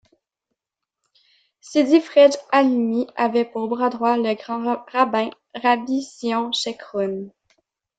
[1.59, 7.29] Sidi Fredj Halimi avait pour bras droit le grand rabbin Rabbie Sion Chekroun.